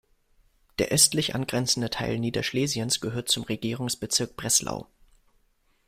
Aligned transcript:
Der 0.79 0.87
östlich 0.87 1.35
angrenzende 1.35 1.91
Teil 1.91 2.17
Niederschlesiens 2.17 3.01
gehörte 3.01 3.31
zum 3.31 3.43
Regierungsbezirk 3.43 4.35
Breslau. 4.35 4.87